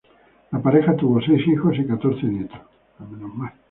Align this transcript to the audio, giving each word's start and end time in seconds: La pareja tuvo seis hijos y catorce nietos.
La 0.51 0.59
pareja 0.59 0.95
tuvo 0.95 1.21
seis 1.21 1.47
hijos 1.47 1.77
y 1.77 1.85
catorce 1.85 2.25
nietos. 2.25 2.59